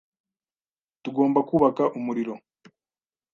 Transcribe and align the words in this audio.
Tugomba 1.03 1.39
kubaka 1.49 1.83
umuriro. 1.97 2.33